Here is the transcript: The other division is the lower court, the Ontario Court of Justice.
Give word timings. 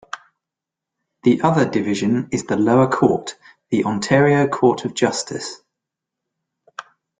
The 1.21 1.43
other 1.43 1.69
division 1.69 2.27
is 2.31 2.45
the 2.45 2.57
lower 2.57 2.87
court, 2.89 3.35
the 3.69 3.83
Ontario 3.83 4.47
Court 4.47 4.83
of 4.83 4.95
Justice. 4.95 5.61